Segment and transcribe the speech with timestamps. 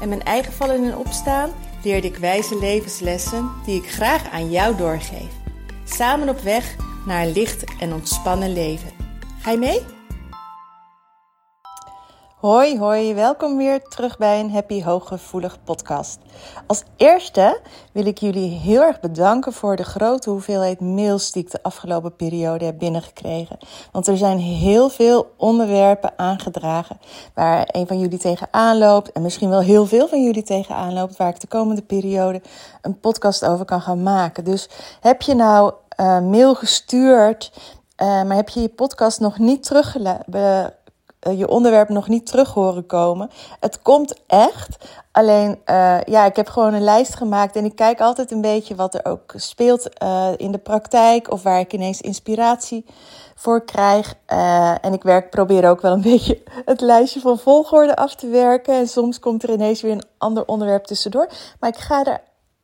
[0.00, 1.50] en mijn eigen vallen en opstaan
[1.82, 5.30] leerde ik wijze levenslessen die ik graag aan jou doorgeef.
[5.84, 8.90] Samen op weg naar een licht en ontspannen leven.
[9.40, 9.95] Ga je mee?
[12.46, 16.18] Hoi, hoi, welkom weer terug bij een Happy Hooggevoelig podcast.
[16.66, 17.60] Als eerste
[17.92, 22.16] wil ik jullie heel erg bedanken voor de grote hoeveelheid mails die ik de afgelopen
[22.16, 23.58] periode heb binnengekregen.
[23.92, 26.98] Want er zijn heel veel onderwerpen aangedragen
[27.34, 31.16] waar een van jullie tegenaan loopt en misschien wel heel veel van jullie tegenaan loopt,
[31.16, 32.42] waar ik de komende periode
[32.82, 34.44] een podcast over kan gaan maken.
[34.44, 34.68] Dus
[35.00, 37.52] heb je nou uh, mail gestuurd,
[38.02, 40.74] uh, maar heb je je podcast nog niet teruggelaten?
[41.18, 43.30] Eh, je onderwerp nog niet terug horen komen.
[43.60, 44.76] Het komt echt.
[45.12, 48.74] Alleen, uh, ja, ik heb gewoon een lijst gemaakt en ik kijk altijd een beetje
[48.74, 52.84] wat er ook speelt uh, in de praktijk of waar ik ineens inspiratie
[53.34, 54.14] voor krijg.
[54.80, 58.74] En ik werk, probeer ook wel een beetje het lijstje van volgorde af te werken.
[58.74, 61.28] En soms komt er ineens weer een ander onderwerp tussendoor.
[61.60, 62.20] Maar ik ga er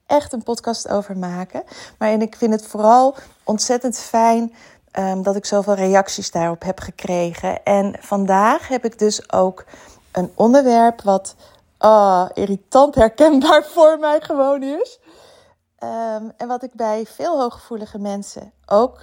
[0.07, 1.63] echt een podcast over maken.
[1.99, 4.53] Maar en ik vind het vooral ontzettend fijn
[4.99, 7.63] um, dat ik zoveel reacties daarop heb gekregen.
[7.63, 9.65] En vandaag heb ik dus ook
[10.13, 11.35] een onderwerp wat
[11.79, 14.99] oh, irritant herkenbaar voor mij gewoon is.
[15.83, 19.01] Um, en wat ik bij veel hooggevoelige mensen ook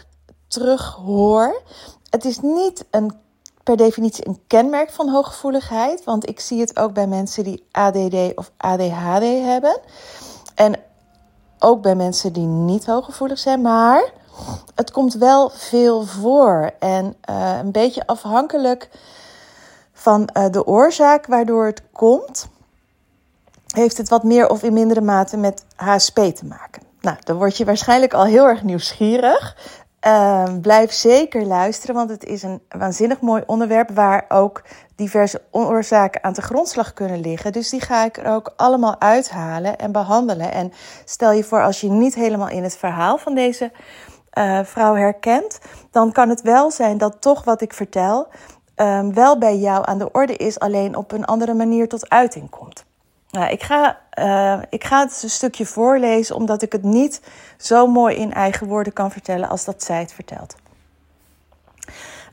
[0.48, 1.62] terug hoor.
[2.10, 3.20] Het is niet een,
[3.64, 6.04] per definitie een kenmerk van hooggevoeligheid.
[6.04, 9.80] Want ik zie het ook bij mensen die ADD of ADHD hebben.
[10.56, 10.80] En
[11.60, 13.62] ook bij mensen die niet hooggevoelig zijn.
[13.62, 14.12] Maar
[14.76, 16.72] het komt wel veel voor.
[16.80, 18.90] En uh, een beetje afhankelijk
[19.94, 22.48] van uh, de oorzaak waardoor het komt,
[23.68, 26.82] heeft het wat meer of in mindere mate met HSP te maken.
[27.02, 29.56] Nou, dan word je waarschijnlijk al heel erg nieuwsgierig.
[30.08, 34.64] Uh, blijf zeker luisteren, want het is een waanzinnig mooi onderwerp waar ook
[34.96, 37.52] diverse oorzaken aan de grondslag kunnen liggen.
[37.52, 40.52] Dus die ga ik er ook allemaal uithalen en behandelen.
[40.52, 40.72] En
[41.06, 43.72] stel je voor, als je niet helemaal in het verhaal van deze
[44.34, 45.60] uh, vrouw herkent,
[45.92, 48.28] dan kan het wel zijn dat toch wat ik vertel
[48.76, 52.50] um, wel bij jou aan de orde is, alleen op een andere manier tot uiting
[52.50, 52.86] komt.
[53.32, 57.22] Nou, ik, ga, uh, ik ga het een stukje voorlezen, omdat ik het niet
[57.58, 60.56] zo mooi in eigen woorden kan vertellen als dat zij het vertelt.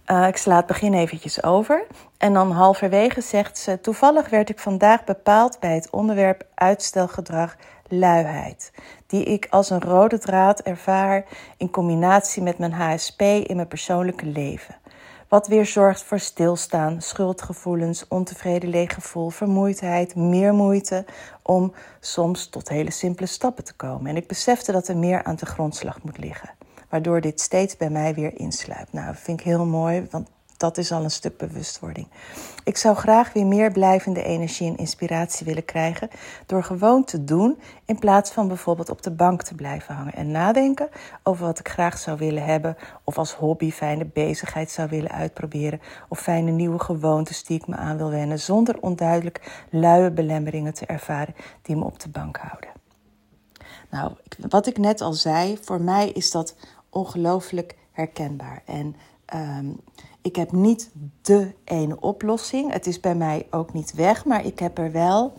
[0.06, 1.86] Uh, ik sla het begin eventjes over.
[2.18, 7.56] En dan halverwege zegt ze: Toevallig werd ik vandaag bepaald bij het onderwerp uitstelgedrag
[7.88, 8.72] luiheid,
[9.06, 11.24] die ik als een rode draad ervaar
[11.56, 14.74] in combinatie met mijn HSP in mijn persoonlijke leven.
[15.28, 21.04] Wat weer zorgt voor stilstaan, schuldgevoelens, ontevreden leeggevoel, vermoeidheid, meer moeite
[21.42, 24.10] om soms tot hele simpele stappen te komen.
[24.10, 26.50] En ik besefte dat er meer aan de grondslag moet liggen,
[26.88, 28.92] waardoor dit steeds bij mij weer insluipt.
[28.92, 32.08] Nou, dat vind ik heel mooi, want dat is al een stuk bewustwording.
[32.64, 36.08] Ik zou graag weer meer blijvende energie en inspiratie willen krijgen
[36.46, 40.30] door gewoon te doen in plaats van bijvoorbeeld op de bank te blijven hangen en
[40.30, 40.88] nadenken
[41.22, 45.80] over wat ik graag zou willen hebben of als hobby fijne bezigheid zou willen uitproberen
[46.08, 50.86] of fijne nieuwe gewoontes die ik me aan wil wennen zonder onduidelijk luie belemmeringen te
[50.86, 52.70] ervaren die me op de bank houden.
[53.90, 54.12] Nou,
[54.50, 56.56] wat ik net al zei, voor mij is dat
[56.90, 58.96] ongelooflijk herkenbaar en
[59.34, 59.80] um,
[60.26, 60.90] ik heb niet
[61.22, 62.72] de ene oplossing.
[62.72, 65.34] Het is bij mij ook niet weg, maar ik heb er wel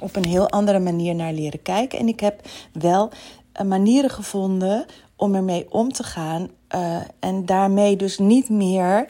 [0.00, 1.98] op een heel andere manier naar leren kijken.
[1.98, 2.40] En ik heb
[2.72, 3.10] wel
[3.52, 6.48] eh, manieren gevonden om ermee om te gaan.
[6.74, 9.08] Uh, en daarmee dus niet meer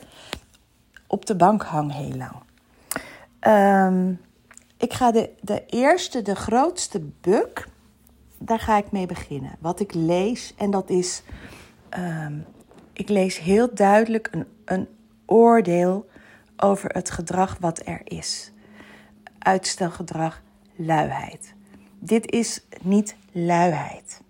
[1.06, 2.42] op de bank hang heel lang.
[3.86, 4.20] Um,
[4.76, 7.68] ik ga de, de eerste, de grootste buk,
[8.38, 9.56] daar ga ik mee beginnen.
[9.58, 11.22] Wat ik lees, en dat is
[11.98, 12.44] um,
[12.94, 14.88] ik lees heel duidelijk een, een
[15.26, 16.08] oordeel
[16.56, 18.52] over het gedrag wat er is.
[19.38, 20.42] Uitstelgedrag,
[20.76, 21.54] luiheid.
[21.98, 24.20] Dit is niet luiheid.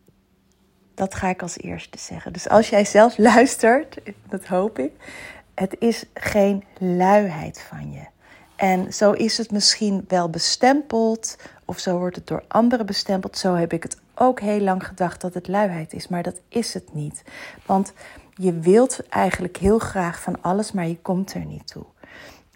[0.94, 2.32] Dat ga ik als eerste zeggen.
[2.32, 4.92] Dus als jij zelf luistert, dat hoop ik,
[5.54, 8.02] het is geen luiheid van je.
[8.56, 13.38] En zo is het misschien wel bestempeld, of zo wordt het door anderen bestempeld.
[13.38, 16.74] Zo heb ik het ook heel lang gedacht dat het luiheid is, maar dat is
[16.74, 17.24] het niet.
[17.66, 17.92] Want
[18.34, 21.84] je wilt eigenlijk heel graag van alles, maar je komt er niet toe.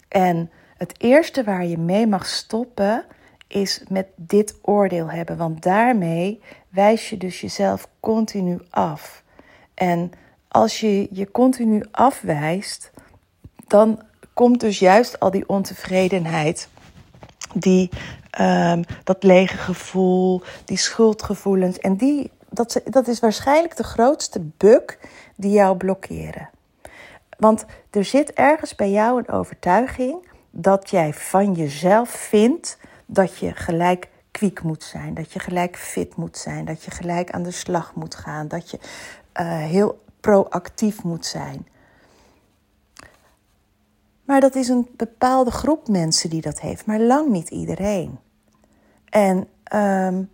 [0.07, 3.05] En het eerste waar je mee mag stoppen
[3.47, 5.37] is met dit oordeel hebben.
[5.37, 9.23] Want daarmee wijs je dus jezelf continu af.
[9.73, 10.11] En
[10.47, 12.91] als je je continu afwijst,
[13.67, 14.01] dan
[14.33, 16.69] komt dus juist al die ontevredenheid,
[17.53, 17.89] die,
[18.39, 21.79] um, dat lege gevoel, die schuldgevoelens.
[21.79, 24.97] En die, dat, dat is waarschijnlijk de grootste bug
[25.35, 26.49] die jou blokkeren.
[27.37, 33.51] Want er zit ergens bij jou een overtuiging dat jij van jezelf vindt dat je
[33.55, 37.51] gelijk kwiek moet zijn, dat je gelijk fit moet zijn, dat je gelijk aan de
[37.51, 38.79] slag moet gaan, dat je
[39.39, 41.67] uh, heel proactief moet zijn.
[44.29, 48.19] Maar dat is een bepaalde groep mensen die dat heeft, maar lang niet iedereen.
[49.09, 50.29] En um,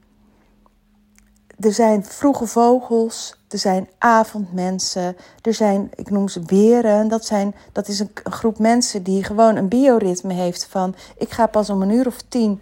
[1.60, 7.08] er zijn vroege vogels, er zijn avondmensen, er zijn, ik noem ze beren.
[7.08, 10.96] Dat, zijn, dat is een, een groep mensen die gewoon een bioritme heeft van...
[11.18, 12.62] ik ga pas om een uur of tien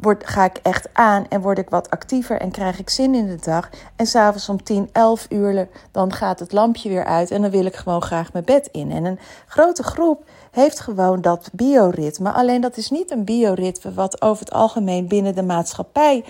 [0.00, 3.26] word, ga ik echt aan en word ik wat actiever en krijg ik zin in
[3.26, 3.70] de dag.
[3.96, 7.64] En s'avonds om 10, 11 uur, dan gaat het lampje weer uit en dan wil
[7.64, 8.90] ik gewoon graag mijn bed in.
[8.90, 10.24] En een grote groep
[10.58, 12.32] heeft gewoon dat bioritme.
[12.32, 16.24] Alleen dat is niet een bioritme wat over het algemeen binnen de maatschappij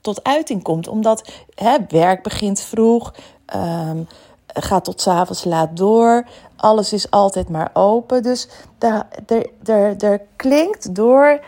[0.00, 0.88] tot uiting komt.
[0.88, 3.14] Omdat hè, werk begint vroeg,
[3.54, 4.06] um,
[4.46, 6.26] gaat tot s'avonds laat door.
[6.56, 8.22] Alles is altijd maar open.
[8.22, 8.48] Dus
[10.02, 11.40] er klinkt door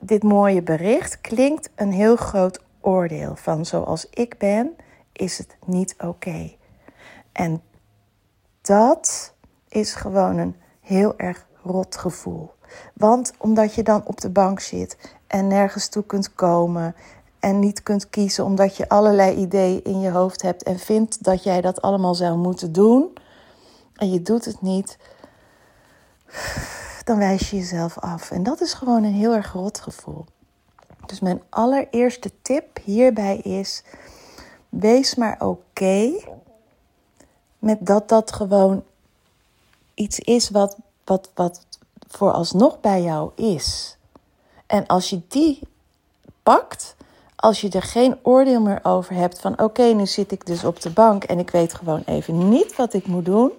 [0.00, 4.76] dit mooie bericht klinkt een heel groot oordeel van zoals ik ben,
[5.12, 6.52] is het niet oké.
[7.32, 7.62] En
[8.62, 9.34] dat
[9.68, 12.50] is gewoon een heel erg rot gevoel.
[12.94, 16.94] Want omdat je dan op de bank zit en nergens toe kunt komen
[17.40, 21.42] en niet kunt kiezen omdat je allerlei ideeën in je hoofd hebt en vindt dat
[21.42, 23.12] jij dat allemaal zou moeten doen
[23.96, 24.98] en je doet het niet,
[27.04, 28.30] dan wijs je jezelf af.
[28.30, 30.24] En dat is gewoon een heel erg rot gevoel.
[31.06, 33.82] Dus mijn allereerste tip hierbij is:
[34.68, 36.12] wees maar oké
[37.58, 38.84] met dat dat gewoon
[39.96, 41.66] iets is wat, wat, wat
[42.08, 43.96] vooralsnog bij jou is.
[44.66, 45.60] En als je die
[46.42, 46.96] pakt,
[47.36, 50.80] als je er geen oordeel meer over hebt van oké, nu zit ik dus op
[50.80, 53.52] de bank en ik weet gewoon even niet wat ik moet doen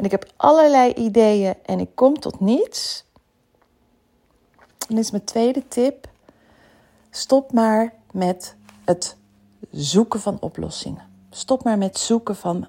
[0.00, 3.04] en ik heb allerlei ideeën en ik kom tot niets.
[4.88, 6.08] Dan is mijn tweede tip:
[7.10, 9.16] stop maar met het
[9.70, 11.02] zoeken van oplossingen.
[11.30, 12.66] Stop maar met zoeken van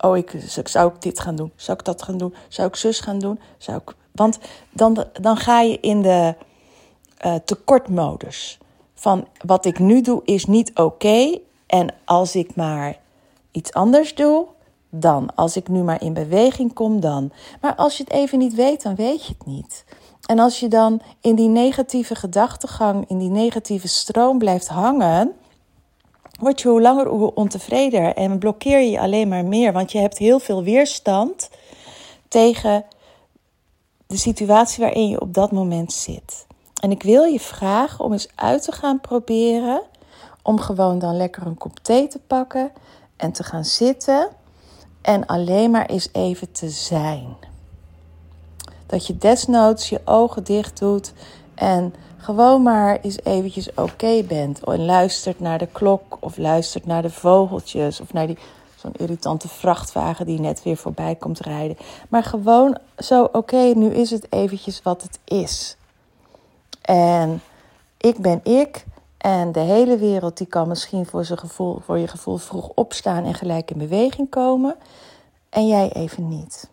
[0.00, 1.52] oh, ik, zou ik dit gaan doen?
[1.56, 2.34] Zou ik dat gaan doen?
[2.48, 3.40] Zou ik zus gaan doen?
[3.58, 3.94] Zou ik...
[4.12, 4.38] Want
[4.70, 6.34] dan, dan ga je in de
[7.26, 8.58] uh, tekortmodus.
[8.94, 11.38] Van wat ik nu doe is niet oké.
[11.66, 12.98] en als ik maar
[13.50, 14.46] iets anders doe,
[14.90, 15.34] dan.
[15.34, 17.32] Als ik nu maar in beweging kom, dan.
[17.60, 19.84] Maar als je het even niet weet, dan weet je het niet.
[20.26, 25.32] En als je dan in die negatieve gedachtegang, in die negatieve stroom blijft hangen,
[26.40, 29.72] word je hoe langer hoe ontevredener en blokkeer je alleen maar meer.
[29.72, 31.50] Want je hebt heel veel weerstand
[32.28, 32.84] tegen
[34.06, 36.46] de situatie waarin je op dat moment zit.
[36.80, 39.82] En ik wil je vragen om eens uit te gaan proberen
[40.42, 42.72] om gewoon dan lekker een kop thee te pakken
[43.16, 44.28] en te gaan zitten
[45.02, 47.36] en alleen maar eens even te zijn.
[48.86, 51.12] Dat je desnoods je ogen dicht doet
[51.54, 54.64] en gewoon maar eens eventjes oké bent.
[54.64, 58.38] En luistert naar de klok of luistert naar de vogeltjes of naar die,
[58.76, 61.76] zo'n irritante vrachtwagen die net weer voorbij komt rijden.
[62.08, 65.76] Maar gewoon zo oké, nu is het eventjes wat het is.
[66.82, 67.42] En
[67.96, 68.84] ik ben ik
[69.18, 73.24] en de hele wereld die kan misschien voor, zijn gevoel, voor je gevoel vroeg opstaan
[73.24, 74.76] en gelijk in beweging komen.
[75.50, 76.70] En jij even niet.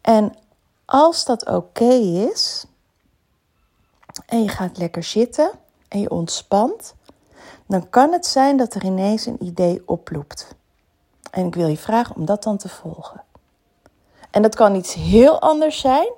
[0.00, 0.34] En
[0.84, 2.64] als dat oké is
[4.32, 5.50] en je gaat lekker zitten
[5.88, 6.94] en je ontspant,
[7.66, 10.54] dan kan het zijn dat er ineens een idee oploopt.
[11.30, 13.24] En ik wil je vragen om dat dan te volgen.
[14.30, 16.12] En dat kan iets heel anders zijn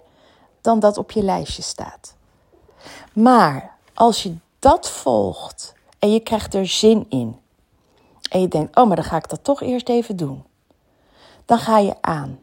[0.61, 2.15] dan dat op je lijstje staat.
[3.13, 7.41] Maar als je dat volgt en je krijgt er zin in.
[8.31, 10.45] En je denkt, oh, maar dan ga ik dat toch eerst even doen.
[11.45, 12.39] Dan ga je aan.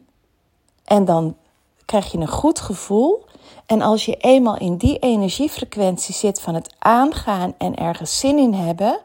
[0.84, 1.36] En dan
[1.84, 3.24] krijg je een goed gevoel.
[3.66, 8.54] En als je eenmaal in die energiefrequentie zit van het aangaan en ergens zin in
[8.54, 8.98] hebben,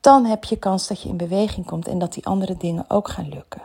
[0.00, 3.08] dan heb je kans dat je in beweging komt en dat die andere dingen ook
[3.08, 3.62] gaan lukken.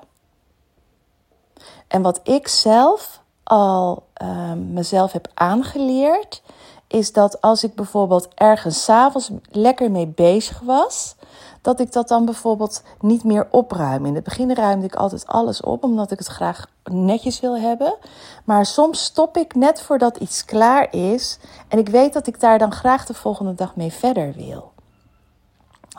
[1.88, 6.42] En wat ik zelf al uh, mezelf heb aangeleerd,
[6.88, 11.16] is dat als ik bijvoorbeeld ergens s'avonds lekker mee bezig was,
[11.62, 14.06] dat ik dat dan bijvoorbeeld niet meer opruim.
[14.06, 17.96] In het begin ruimde ik altijd alles op, omdat ik het graag netjes wil hebben.
[18.44, 21.40] Maar soms stop ik net voordat iets klaar is.
[21.68, 24.72] En ik weet dat ik daar dan graag de volgende dag mee verder wil.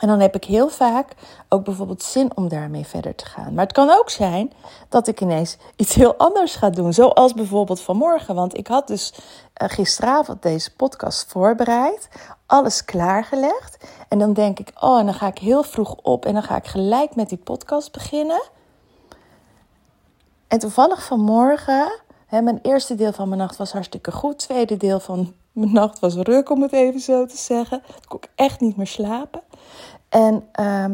[0.01, 1.15] En dan heb ik heel vaak
[1.49, 3.53] ook bijvoorbeeld zin om daarmee verder te gaan.
[3.53, 4.51] Maar het kan ook zijn
[4.89, 6.93] dat ik ineens iets heel anders ga doen.
[6.93, 8.35] Zoals bijvoorbeeld vanmorgen.
[8.35, 9.13] Want ik had dus
[9.69, 12.07] gisteravond deze podcast voorbereid.
[12.45, 13.77] Alles klaargelegd.
[14.07, 16.25] En dan denk ik, oh, en dan ga ik heel vroeg op.
[16.25, 18.41] En dan ga ik gelijk met die podcast beginnen.
[20.47, 24.39] En toevallig vanmorgen, hè, mijn eerste deel van mijn nacht was hartstikke goed.
[24.39, 27.77] Tweede deel van mijn nacht was ruk, om het even zo te zeggen.
[27.77, 29.41] Ik kon echt niet meer slapen.
[30.09, 30.85] En uh,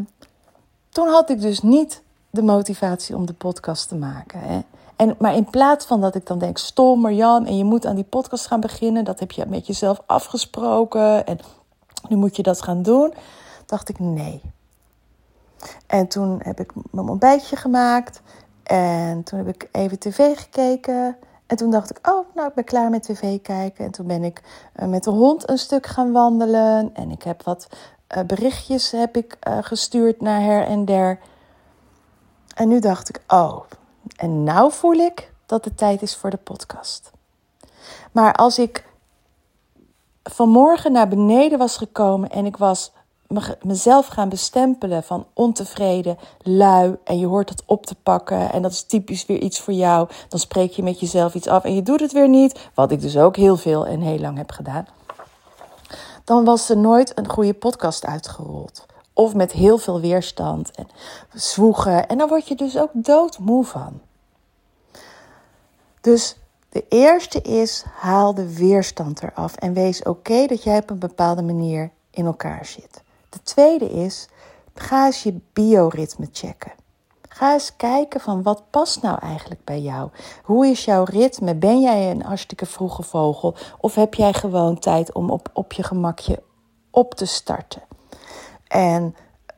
[0.90, 4.40] toen had ik dus niet de motivatie om de podcast te maken.
[4.40, 4.60] Hè.
[4.98, 7.96] En, maar in plaats van dat ik dan denk, stom Marjan, en je moet aan
[7.96, 11.40] die podcast gaan beginnen, dat heb je met jezelf afgesproken en
[12.10, 13.14] nu moet je dat gaan doen,
[13.66, 14.42] dacht ik nee.
[15.88, 18.22] En toen heb ik mijn ontbijtje gemaakt
[18.64, 21.18] en toen heb ik even tv gekeken.
[21.48, 23.86] En toen dacht ik, oh, nou, ik ben klaar met tv kijken.
[23.86, 24.42] En toen ben ik
[24.76, 26.90] uh, met de hond een stuk gaan wandelen.
[26.94, 27.68] En ik heb wat
[28.18, 31.20] uh, berichtjes heb ik, uh, gestuurd naar her en der.
[32.56, 33.60] En nu dacht ik, oh,
[34.16, 37.12] en nou voel ik dat het tijd is voor de podcast.
[38.12, 38.86] Maar als ik
[40.24, 42.92] vanmorgen naar beneden was gekomen en ik was
[43.62, 48.72] mezelf gaan bestempelen van ontevreden, lui en je hoort dat op te pakken en dat
[48.72, 51.84] is typisch weer iets voor jou, dan spreek je met jezelf iets af en je
[51.84, 54.88] doet het weer niet, wat ik dus ook heel veel en heel lang heb gedaan.
[56.24, 58.86] Dan was er nooit een goede podcast uitgerold.
[59.18, 60.88] Of met heel veel weerstand en
[61.34, 62.08] zwoegen.
[62.08, 64.02] En dan word je dus ook doodmoe van.
[66.02, 66.36] Dus
[66.70, 71.42] de eerste is, haal de weerstand eraf en wees oké dat jij op een bepaalde
[71.42, 73.02] manier in elkaar zit.
[73.30, 74.28] De tweede is,
[74.74, 76.72] ga eens je bioritme checken.
[77.30, 80.10] Ga eens kijken van wat past nou eigenlijk bij jou?
[80.44, 81.56] Hoe is jouw ritme?
[81.56, 83.56] Ben jij een hartstikke vroege vogel?
[83.80, 86.44] Of heb jij gewoon tijd om op, op je gemakje
[86.92, 87.87] op te starten?
[88.68, 89.16] En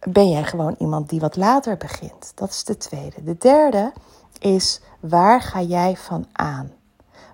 [0.07, 2.31] ben jij gewoon iemand die wat later begint?
[2.35, 3.23] Dat is de tweede.
[3.23, 3.93] De derde
[4.39, 6.71] is waar ga jij van aan?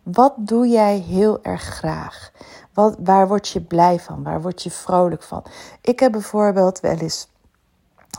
[0.03, 2.31] Wat doe jij heel erg graag?
[2.73, 4.23] Wat, waar word je blij van?
[4.23, 5.43] Waar word je vrolijk van?
[5.81, 7.27] Ik heb bijvoorbeeld wel eens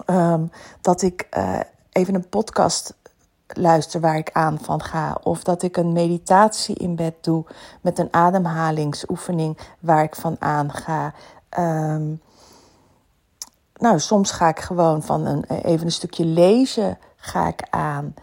[0.07, 1.61] um, dat ik uh,
[1.93, 2.95] even een podcast
[3.47, 5.19] luister waar ik aan van ga.
[5.23, 7.45] Of dat ik een meditatie in bed doe
[7.81, 11.13] met een ademhalingsoefening waar ik van aan ga.
[11.59, 12.21] Um,
[13.77, 18.15] nou, soms ga ik gewoon van een, even een stukje lezen ga ik aan.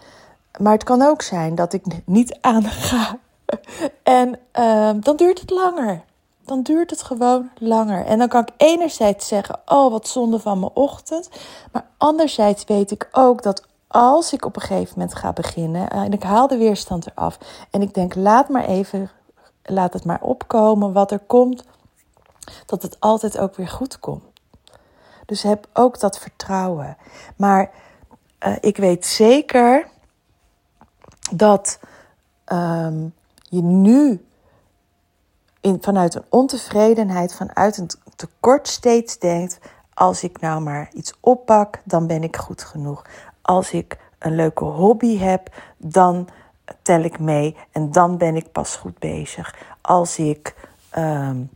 [0.59, 3.17] Maar het kan ook zijn dat ik niet aan ga.
[4.03, 6.03] en uh, dan duurt het langer.
[6.45, 8.05] Dan duurt het gewoon langer.
[8.05, 11.29] En dan kan ik enerzijds zeggen: Oh, wat zonde van mijn ochtend.
[11.71, 16.13] Maar anderzijds weet ik ook dat als ik op een gegeven moment ga beginnen en
[16.13, 17.37] ik haal de weerstand eraf
[17.69, 19.09] en ik denk: Laat maar even,
[19.63, 21.63] laat het maar opkomen wat er komt,
[22.65, 24.32] dat het altijd ook weer goed komt.
[25.33, 26.97] Dus heb ook dat vertrouwen.
[27.35, 27.71] Maar
[28.47, 29.87] uh, ik weet zeker
[31.31, 31.79] dat
[32.51, 34.25] um, je nu
[35.61, 39.59] in, vanuit een ontevredenheid, vanuit een tekort steeds denkt:
[39.93, 43.05] als ik nou maar iets oppak, dan ben ik goed genoeg.
[43.41, 46.27] Als ik een leuke hobby heb, dan
[46.81, 49.55] tel ik mee en dan ben ik pas goed bezig.
[49.81, 50.55] Als ik,
[50.97, 51.49] um,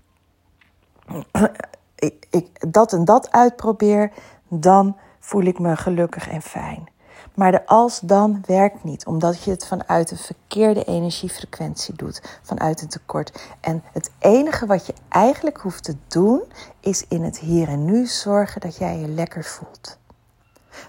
[2.00, 4.12] ik, dat en dat uitprobeer,
[4.48, 6.90] dan voel ik me gelukkig en fijn.
[7.34, 12.82] Maar de als dan werkt niet, omdat je het vanuit een verkeerde energiefrequentie doet, vanuit
[12.82, 13.50] een tekort.
[13.62, 16.42] En het enige wat je eigenlijk hoeft te doen,
[16.80, 19.98] is in het hier en nu zorgen dat jij je lekker voelt.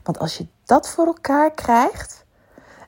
[0.02, 2.24] Want als je dat voor elkaar krijgt,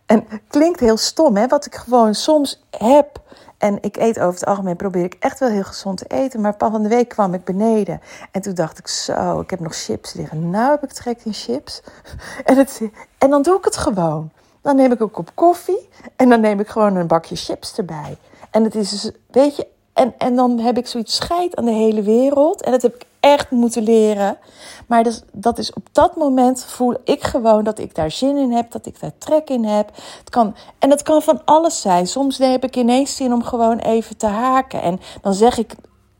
[0.06, 3.22] en klinkt heel stom, hè, wat ik gewoon soms heb
[3.60, 6.40] en ik eet over het algemeen, probeer ik echt wel heel gezond te eten.
[6.40, 8.00] Maar van de week kwam ik beneden.
[8.30, 10.50] En toen dacht ik, zo, ik heb nog chips liggen.
[10.50, 11.82] Nou heb ik trek in chips.
[12.44, 12.80] En, het,
[13.18, 14.30] en dan doe ik het gewoon.
[14.62, 15.88] Dan neem ik een kop koffie.
[16.16, 18.16] En dan neem ik gewoon een bakje chips erbij.
[18.50, 21.70] En het is dus, weet je, en, en dan heb ik zoiets scheid aan de
[21.70, 22.62] hele wereld.
[22.62, 24.38] En dat heb ik echt moeten leren.
[24.86, 28.52] Maar dus, dat is op dat moment voel ik gewoon dat ik daar zin in
[28.52, 29.90] heb, dat ik daar trek in heb.
[30.18, 32.06] Het kan, en dat kan van alles zijn.
[32.06, 34.82] Soms heb ik ineens zin om gewoon even te haken.
[34.82, 35.74] En dan zeg ik,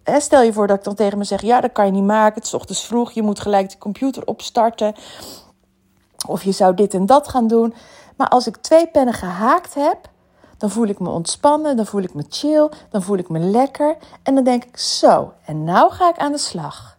[0.05, 2.35] stel je voor dat ik dan tegen me zeg: Ja, dat kan je niet maken.
[2.35, 4.95] Het is ochtends vroeg, je moet gelijk de computer opstarten.
[6.27, 7.75] Of je zou dit en dat gaan doen.
[8.17, 9.99] Maar als ik twee pennen gehaakt heb,
[10.61, 13.97] dan voel ik me ontspannen, dan voel ik me chill, dan voel ik me lekker.
[14.23, 16.99] En dan denk ik, zo, en nou ga ik aan de slag.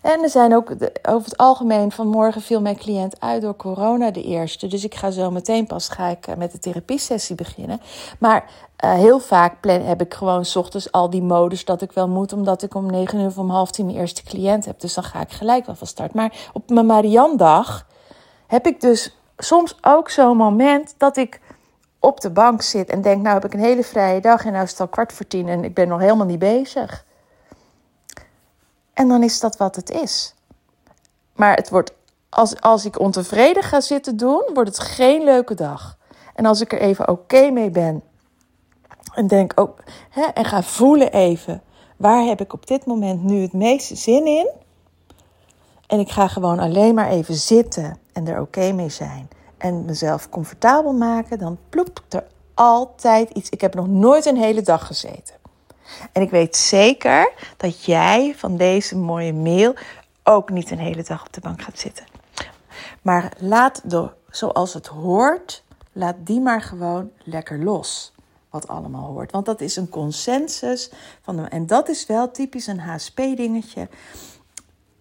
[0.00, 0.70] En er zijn ook
[1.08, 4.66] over het algemeen vanmorgen viel mijn cliënt uit door corona de eerste.
[4.66, 7.80] Dus ik ga zo meteen pas ga ik eh, met de therapiesessie beginnen.
[8.18, 8.44] Maar
[8.84, 12.08] uh, heel vaak plan, heb ik gewoon s ochtends al die modus dat ik wel
[12.08, 14.80] moet, omdat ik om negen uur of om half tien mijn eerste cliënt heb.
[14.80, 16.14] Dus dan ga ik gelijk wel van start.
[16.14, 17.86] Maar op mijn Mariandag
[18.46, 21.40] heb ik dus soms ook zo'n moment dat ik
[22.00, 24.64] op de bank zit en denk, nou heb ik een hele vrije dag en nou
[24.64, 27.04] is het al kwart voor tien en ik ben nog helemaal niet bezig.
[28.92, 30.34] En dan is dat wat het is.
[31.34, 31.92] Maar het wordt,
[32.28, 35.98] als, als ik ontevreden ga zitten doen, wordt het geen leuke dag.
[36.34, 38.02] En als ik er even oké mee ben
[39.14, 41.62] en denk ook, hè, en ga voelen even,
[41.96, 44.50] waar heb ik op dit moment nu het meeste zin in?
[45.86, 49.28] En ik ga gewoon alleen maar even zitten en er oké mee zijn.
[49.60, 53.50] En mezelf comfortabel maken, dan ploept er altijd iets.
[53.50, 55.34] Ik heb nog nooit een hele dag gezeten.
[56.12, 59.74] En ik weet zeker dat jij van deze mooie mail
[60.24, 62.04] ook niet een hele dag op de bank gaat zitten.
[63.02, 68.12] Maar laat de, zoals het hoort, laat die maar gewoon lekker los.
[68.50, 69.32] Wat allemaal hoort.
[69.32, 70.90] Want dat is een consensus.
[71.22, 73.88] Van de, en dat is wel typisch een HSP-dingetje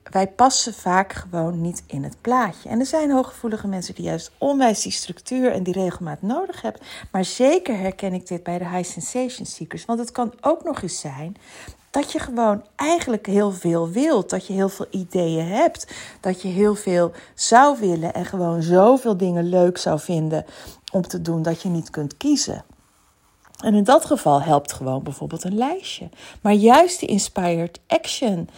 [0.09, 2.69] wij passen vaak gewoon niet in het plaatje.
[2.69, 6.81] En er zijn hooggevoelige mensen die juist onwijs die structuur en die regelmaat nodig hebben.
[7.11, 9.85] Maar zeker herken ik dit bij de high sensation seekers.
[9.85, 11.35] Want het kan ook nog eens zijn
[11.91, 14.29] dat je gewoon eigenlijk heel veel wilt.
[14.29, 15.87] Dat je heel veel ideeën hebt.
[16.19, 20.45] Dat je heel veel zou willen en gewoon zoveel dingen leuk zou vinden
[20.91, 22.63] om te doen dat je niet kunt kiezen.
[23.63, 26.09] En in dat geval helpt gewoon bijvoorbeeld een lijstje.
[26.41, 28.49] Maar juist die inspired action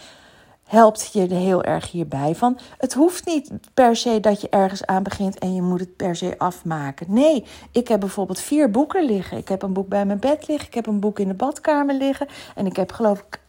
[0.72, 2.34] helpt je heel erg hierbij.
[2.34, 5.96] Van, het hoeft niet per se dat je ergens aan begint en je moet het
[5.96, 7.06] per se afmaken.
[7.08, 9.38] Nee, ik heb bijvoorbeeld vier boeken liggen.
[9.38, 11.94] Ik heb een boek bij mijn bed liggen, ik heb een boek in de badkamer
[11.94, 13.40] liggen en ik heb geloof ik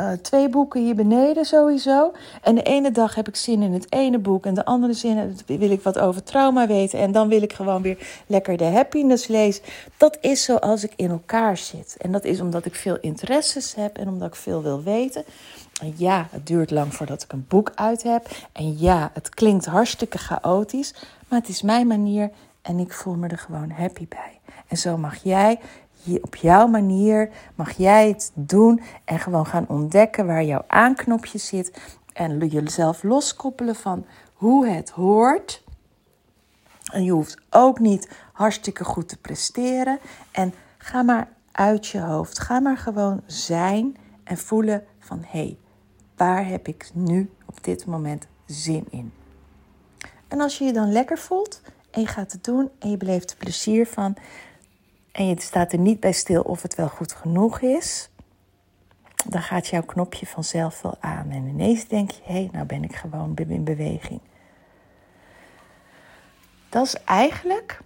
[0.00, 2.12] uh, twee boeken hier beneden sowieso.
[2.42, 5.36] En de ene dag heb ik zin in het ene boek en de andere zin
[5.46, 6.98] wil ik wat over trauma weten.
[6.98, 9.62] En dan wil ik gewoon weer lekker de happiness lezen.
[9.96, 11.96] Dat is zoals ik in elkaar zit.
[11.98, 15.24] En dat is omdat ik veel interesses heb en omdat ik veel wil weten.
[15.96, 18.28] Ja, het duurt lang voordat ik een boek uit heb.
[18.52, 20.94] En ja, het klinkt hartstikke chaotisch.
[21.28, 22.30] Maar het is mijn manier
[22.62, 24.40] en ik voel me er gewoon happy bij.
[24.66, 25.60] En zo mag jij
[26.20, 31.80] op jouw manier mag jij het doen en gewoon gaan ontdekken waar jouw aanknopje zit.
[32.12, 35.64] En jezelf loskoppelen van hoe het hoort.
[36.92, 39.98] En je hoeft ook niet hartstikke goed te presteren.
[40.30, 42.38] En ga maar uit je hoofd.
[42.38, 45.56] Ga maar gewoon zijn en voelen van hé, hey,
[46.22, 49.12] waar heb ik nu op dit moment zin in?
[50.28, 53.30] En als je je dan lekker voelt en je gaat het doen en je beleeft
[53.30, 54.16] er plezier van,
[55.12, 58.10] en je staat er niet bij stil of het wel goed genoeg is,
[59.24, 61.30] dan gaat jouw knopje vanzelf wel aan.
[61.30, 64.20] En ineens denk je, hé, hey, nou ben ik gewoon in beweging.
[66.68, 67.80] Dat is eigenlijk,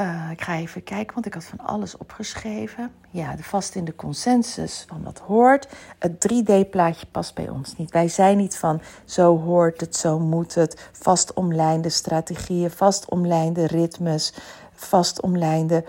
[0.00, 2.90] uh, ik ga even kijken, want ik had van alles opgeschreven.
[3.10, 5.68] Ja, de vast in de consensus van wat hoort.
[5.98, 7.90] Het 3D-plaatje past bij ons niet.
[7.90, 10.88] Wij zijn niet van zo hoort het, zo moet het.
[10.92, 14.34] Vast omlijnde strategieën, vast omlijnde ritmes,
[14.72, 15.84] vast omlijnde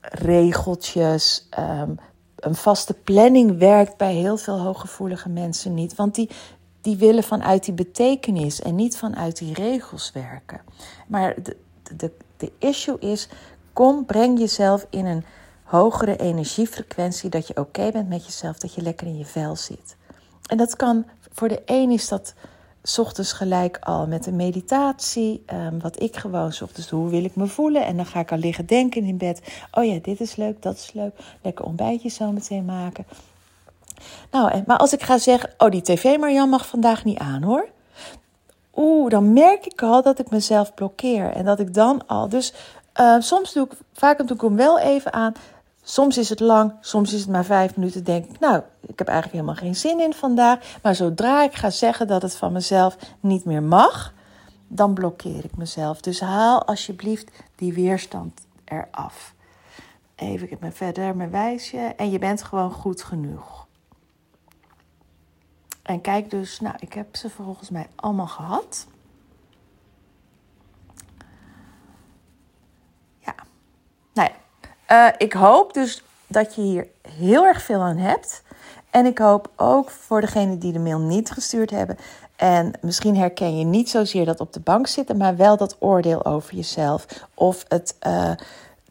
[0.00, 1.46] regeltjes.
[1.50, 1.90] Ehm,
[2.36, 5.94] een vaste planning werkt bij heel veel hooggevoelige mensen niet.
[5.94, 6.30] Want die,
[6.80, 10.60] die willen vanuit die betekenis en niet vanuit die regels werken.
[11.06, 11.56] Maar de,
[11.96, 13.28] de, de issue is:
[13.72, 15.24] kom, breng jezelf in een
[15.62, 17.30] hogere energiefrequentie.
[17.30, 19.96] Dat je oké bent met jezelf, dat je lekker in je vel zit.
[20.46, 22.34] En dat kan, voor de een is dat
[22.98, 25.44] ochtends gelijk al met een meditatie.
[25.52, 27.86] Um, wat ik gewoon ochtends doe, hoe wil ik me voelen?
[27.86, 29.40] En dan ga ik al liggen denken in bed.
[29.72, 31.14] Oh ja, dit is leuk, dat is leuk.
[31.42, 33.06] Lekker ontbijtje zo meteen maken.
[34.30, 37.68] Nou, maar als ik ga zeggen, oh die tv Marjan mag vandaag niet aan hoor.
[38.76, 41.30] Oeh, dan merk ik al dat ik mezelf blokkeer.
[41.30, 42.52] En dat ik dan al, dus
[43.00, 45.32] uh, soms doe ik, vaak doe ik hem wel even aan.
[45.82, 48.04] Soms is het lang, soms is het maar vijf minuten.
[48.04, 50.58] Denk ik, nou, ik heb eigenlijk helemaal geen zin in vandaag.
[50.82, 54.12] Maar zodra ik ga zeggen dat het van mezelf niet meer mag,
[54.68, 56.00] dan blokkeer ik mezelf.
[56.00, 59.34] Dus haal alsjeblieft die weerstand eraf.
[60.14, 61.78] Even verder mijn wijsje.
[61.96, 63.63] En je bent gewoon goed genoeg.
[65.84, 68.86] En kijk dus, nou, ik heb ze volgens mij allemaal gehad.
[73.18, 73.34] Ja.
[74.12, 74.30] Nou
[74.88, 78.42] ja, uh, ik hoop dus dat je hier heel erg veel aan hebt.
[78.90, 81.96] En ik hoop ook voor degenen die de mail niet gestuurd hebben.
[82.36, 86.24] En misschien herken je niet zozeer dat op de bank zitten, maar wel dat oordeel
[86.24, 87.06] over jezelf.
[87.34, 88.30] Of het, uh,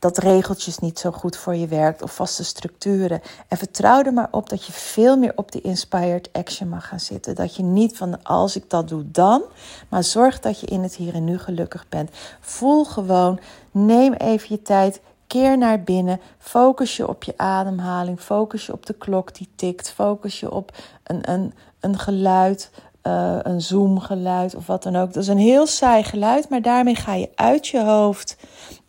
[0.04, 3.22] dat regeltjes niet zo goed voor je werkt of vaste structuren.
[3.48, 7.00] En vertrouw er maar op dat je veel meer op de inspired action mag gaan
[7.00, 7.36] zitten.
[7.36, 9.44] Dat je niet van als ik dat doe dan,
[9.89, 12.10] maar zorg dat je in het hier en nu gelukkig bent.
[12.39, 13.39] Voel gewoon,
[13.72, 18.86] neem even je tijd, keer naar binnen, focus je op je ademhaling, focus je op
[18.86, 20.72] de klok die tikt, focus je op
[21.04, 22.72] een, een, een geluid.
[23.08, 25.13] Uh, een zoomgeluid of wat dan ook.
[25.13, 28.36] Dat is een heel saai geluid, maar daarmee ga je uit je hoofd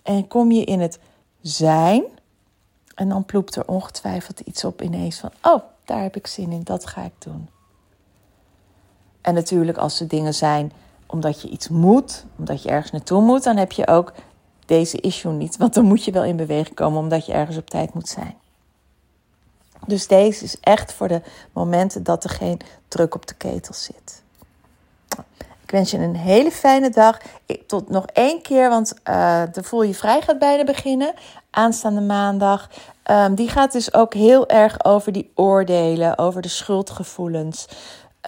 [0.05, 0.99] en kom je in het
[1.41, 2.05] zijn.
[2.95, 6.63] En dan ploept er ongetwijfeld iets op ineens van: oh, daar heb ik zin in,
[6.63, 7.49] dat ga ik doen.
[9.21, 10.73] En natuurlijk, als er dingen zijn
[11.07, 14.13] omdat je iets moet, omdat je ergens naartoe moet, dan heb je ook
[14.67, 15.57] deze issue niet.
[15.57, 18.35] Want dan moet je wel in beweging komen omdat je ergens op tijd moet zijn.
[19.87, 24.24] Dus deze is echt voor de momenten dat er geen druk op de ketel zit.
[25.65, 27.19] Ik wens je een hele fijne dag.
[27.67, 31.15] Tot nog één keer, want uh, de Voel je Vrij gaat bijna beginnen.
[31.51, 32.71] Aanstaande maandag.
[33.11, 37.69] Um, die gaat dus ook heel erg over die oordelen, over de schuldgevoelens.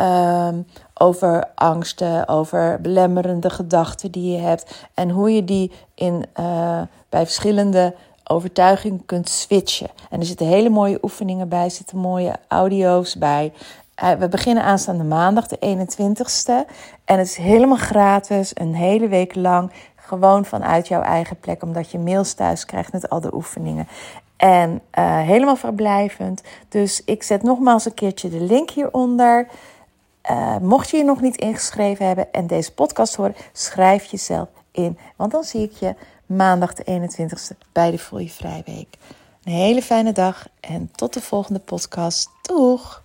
[0.01, 4.87] Um, over angsten, over belemmerende gedachten die je hebt.
[4.95, 7.95] En hoe je die in, uh, bij verschillende
[8.25, 9.89] overtuigingen kunt switchen.
[10.11, 13.53] En er zitten hele mooie oefeningen bij, zitten mooie audio's bij.
[13.97, 16.65] Eh, we beginnen aanstaande maandag, de 21ste.
[17.05, 19.73] En het is helemaal gratis, een hele week lang.
[19.95, 23.89] Gewoon vanuit jouw eigen plek, omdat je mails thuis krijgt met al de oefeningen.
[24.37, 26.43] En uh, helemaal verblijvend.
[26.69, 29.47] Dus ik zet nogmaals een keertje de link hieronder.
[30.31, 34.99] Uh, mocht je je nog niet ingeschreven hebben en deze podcast horen, schrijf jezelf in.
[35.17, 35.95] Want dan zie ik je
[36.27, 38.97] maandag de 21ste bij de Voel Je Vrij Week.
[39.45, 42.31] Een hele fijne dag en tot de volgende podcast.
[42.43, 43.05] Doeg!